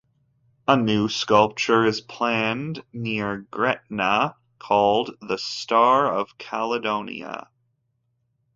A 0.67 0.75
new 0.75 1.07
sculpture 1.09 1.85
is 1.85 2.01
planned 2.01 2.83
near 2.91 3.45
Gretna 3.51 4.35
called 4.57 5.15
the 5.21 5.37
Star 5.37 6.11
of 6.11 6.39
Caledonia. 6.39 7.51